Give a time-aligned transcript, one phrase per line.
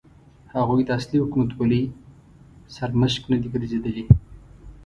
[0.55, 1.83] هغوی د اصلي حکومتولۍ
[2.75, 4.03] سرمشق نه دي ګرځېدلي.